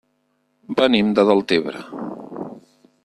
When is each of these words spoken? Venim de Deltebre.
Venim 0.79 1.11
de 1.19 1.27
Deltebre. 1.31 1.85